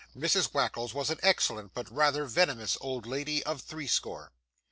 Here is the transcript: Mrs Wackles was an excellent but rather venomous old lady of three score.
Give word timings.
Mrs 0.17 0.51
Wackles 0.51 0.95
was 0.95 1.11
an 1.11 1.19
excellent 1.21 1.75
but 1.75 1.87
rather 1.91 2.25
venomous 2.25 2.75
old 2.81 3.05
lady 3.05 3.43
of 3.43 3.61
three 3.61 3.85
score. 3.85 4.31